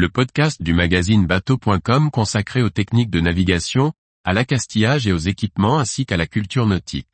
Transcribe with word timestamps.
le 0.00 0.08
podcast 0.08 0.62
du 0.62 0.72
magazine 0.72 1.26
bateau.com 1.26 2.10
consacré 2.10 2.62
aux 2.62 2.70
techniques 2.70 3.10
de 3.10 3.20
navigation, 3.20 3.92
à 4.24 4.32
l'accastillage 4.32 5.06
et 5.06 5.12
aux 5.12 5.18
équipements 5.18 5.78
ainsi 5.78 6.06
qu'à 6.06 6.16
la 6.16 6.26
culture 6.26 6.64
nautique. 6.64 7.06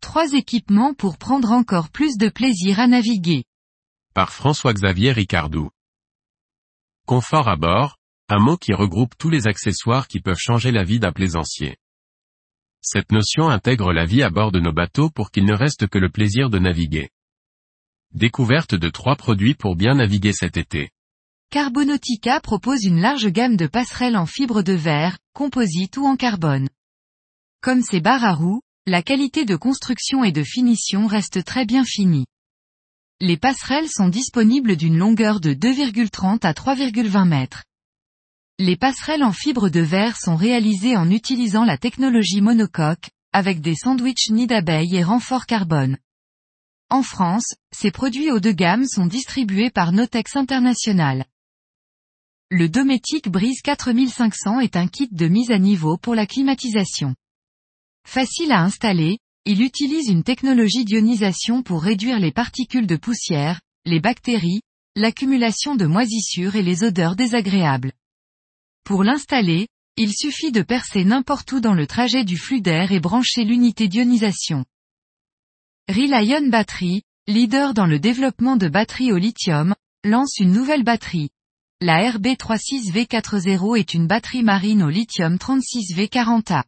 Trois 0.00 0.32
équipements 0.32 0.94
pour 0.94 1.18
prendre 1.18 1.52
encore 1.52 1.90
plus 1.90 2.16
de 2.16 2.30
plaisir 2.30 2.80
à 2.80 2.86
naviguer. 2.86 3.44
Par 4.14 4.32
François-Xavier 4.32 5.12
Ricardou. 5.12 5.68
Confort 7.06 7.48
à 7.48 7.56
bord, 7.56 7.99
un 8.32 8.38
mot 8.38 8.56
qui 8.56 8.72
regroupe 8.72 9.14
tous 9.18 9.30
les 9.30 9.46
accessoires 9.46 10.08
qui 10.08 10.20
peuvent 10.20 10.38
changer 10.38 10.72
la 10.72 10.84
vie 10.84 10.98
d'un 10.98 11.12
plaisancier. 11.12 11.76
Cette 12.82 13.12
notion 13.12 13.48
intègre 13.48 13.92
la 13.92 14.06
vie 14.06 14.22
à 14.22 14.30
bord 14.30 14.52
de 14.52 14.60
nos 14.60 14.72
bateaux 14.72 15.10
pour 15.10 15.30
qu'il 15.30 15.44
ne 15.44 15.54
reste 15.54 15.86
que 15.86 15.98
le 15.98 16.08
plaisir 16.08 16.48
de 16.48 16.58
naviguer. 16.58 17.10
Découverte 18.12 18.74
de 18.74 18.88
trois 18.88 19.16
produits 19.16 19.54
pour 19.54 19.76
bien 19.76 19.94
naviguer 19.94 20.32
cet 20.32 20.56
été. 20.56 20.90
Carbonautica 21.50 22.40
propose 22.40 22.84
une 22.84 23.00
large 23.00 23.26
gamme 23.26 23.56
de 23.56 23.66
passerelles 23.66 24.16
en 24.16 24.26
fibre 24.26 24.62
de 24.62 24.72
verre, 24.72 25.18
composite 25.34 25.96
ou 25.96 26.06
en 26.06 26.16
carbone. 26.16 26.68
Comme 27.60 27.82
ces 27.82 28.00
barres 28.00 28.24
à 28.24 28.34
roues, 28.34 28.62
la 28.86 29.02
qualité 29.02 29.44
de 29.44 29.56
construction 29.56 30.24
et 30.24 30.32
de 30.32 30.42
finition 30.42 31.06
reste 31.06 31.44
très 31.44 31.66
bien 31.66 31.84
finie. 31.84 32.26
Les 33.20 33.36
passerelles 33.36 33.90
sont 33.90 34.08
disponibles 34.08 34.76
d'une 34.76 34.96
longueur 34.96 35.40
de 35.40 35.52
2,30 35.52 36.46
à 36.46 36.52
3,20 36.52 37.28
mètres. 37.28 37.64
Les 38.62 38.76
passerelles 38.76 39.24
en 39.24 39.32
fibre 39.32 39.70
de 39.70 39.80
verre 39.80 40.18
sont 40.18 40.36
réalisées 40.36 40.94
en 40.94 41.08
utilisant 41.10 41.64
la 41.64 41.78
technologie 41.78 42.42
monocoque, 42.42 43.08
avec 43.32 43.62
des 43.62 43.74
sandwichs 43.74 44.28
nid 44.28 44.46
d'abeilles 44.46 44.96
et 44.96 45.02
renforts 45.02 45.46
carbone. 45.46 45.96
En 46.90 47.02
France, 47.02 47.54
ces 47.74 47.90
produits 47.90 48.30
haut 48.30 48.38
de 48.38 48.52
gamme 48.52 48.84
sont 48.84 49.06
distribués 49.06 49.70
par 49.70 49.92
Notex 49.92 50.36
International. 50.36 51.24
Le 52.50 52.68
Dometic 52.68 53.30
Brise 53.30 53.62
4500 53.62 54.60
est 54.60 54.76
un 54.76 54.88
kit 54.88 55.08
de 55.10 55.26
mise 55.26 55.52
à 55.52 55.58
niveau 55.58 55.96
pour 55.96 56.14
la 56.14 56.26
climatisation. 56.26 57.14
Facile 58.06 58.52
à 58.52 58.60
installer, 58.60 59.20
il 59.46 59.62
utilise 59.62 60.08
une 60.08 60.22
technologie 60.22 60.84
d'ionisation 60.84 61.62
pour 61.62 61.82
réduire 61.82 62.20
les 62.20 62.30
particules 62.30 62.86
de 62.86 62.96
poussière, 62.96 63.62
les 63.86 64.00
bactéries, 64.00 64.60
l'accumulation 64.96 65.76
de 65.76 65.86
moisissures 65.86 66.56
et 66.56 66.62
les 66.62 66.84
odeurs 66.84 67.16
désagréables. 67.16 67.92
Pour 68.84 69.04
l'installer, 69.04 69.68
il 69.96 70.12
suffit 70.12 70.52
de 70.52 70.62
percer 70.62 71.04
n'importe 71.04 71.52
où 71.52 71.60
dans 71.60 71.74
le 71.74 71.86
trajet 71.86 72.24
du 72.24 72.38
flux 72.38 72.60
d'air 72.60 72.92
et 72.92 73.00
brancher 73.00 73.44
l'unité 73.44 73.88
d'ionisation. 73.88 74.64
Relion 75.88 76.48
Battery, 76.48 77.02
leader 77.26 77.74
dans 77.74 77.86
le 77.86 77.98
développement 77.98 78.56
de 78.56 78.68
batteries 78.68 79.12
au 79.12 79.18
lithium, 79.18 79.74
lance 80.04 80.38
une 80.38 80.52
nouvelle 80.52 80.84
batterie. 80.84 81.30
La 81.80 82.10
RB36V40 82.12 83.78
est 83.78 83.94
une 83.94 84.06
batterie 84.06 84.42
marine 84.42 84.82
au 84.82 84.88
lithium 84.88 85.36
36V40A. 85.36 86.64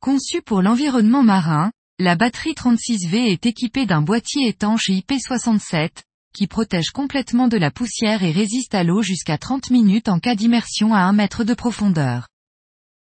Conçue 0.00 0.42
pour 0.42 0.62
l'environnement 0.62 1.22
marin, 1.22 1.72
la 1.98 2.14
batterie 2.14 2.52
36V 2.52 3.14
est 3.14 3.46
équipée 3.46 3.86
d'un 3.86 4.02
boîtier 4.02 4.48
étanche 4.48 4.88
IP67, 4.88 6.02
qui 6.36 6.46
protège 6.46 6.90
complètement 6.90 7.48
de 7.48 7.56
la 7.56 7.70
poussière 7.70 8.22
et 8.22 8.30
résiste 8.30 8.74
à 8.74 8.84
l'eau 8.84 9.00
jusqu'à 9.00 9.38
30 9.38 9.70
minutes 9.70 10.08
en 10.08 10.20
cas 10.20 10.34
d'immersion 10.34 10.92
à 10.92 11.00
1 11.00 11.14
mètre 11.14 11.44
de 11.44 11.54
profondeur. 11.54 12.28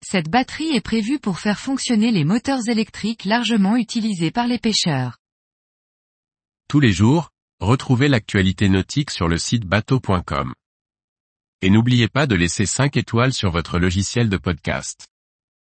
Cette 0.04 0.28
batterie 0.28 0.76
est 0.76 0.82
prévue 0.82 1.18
pour 1.18 1.40
faire 1.40 1.58
fonctionner 1.58 2.12
les 2.12 2.24
moteurs 2.24 2.68
électriques 2.68 3.24
largement 3.24 3.76
utilisés 3.76 4.30
par 4.30 4.46
les 4.46 4.58
pêcheurs. 4.58 5.16
Tous 6.68 6.78
les 6.78 6.92
jours, 6.92 7.30
retrouvez 7.58 8.08
l'actualité 8.08 8.68
nautique 8.68 9.10
sur 9.10 9.28
le 9.28 9.38
site 9.38 9.64
bateau.com. 9.64 10.52
Et 11.62 11.70
n'oubliez 11.70 12.08
pas 12.08 12.26
de 12.26 12.34
laisser 12.34 12.66
5 12.66 12.98
étoiles 12.98 13.32
sur 13.32 13.50
votre 13.50 13.78
logiciel 13.78 14.28
de 14.28 14.36
podcast. 14.36 15.08